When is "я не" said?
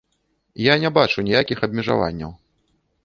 0.71-0.89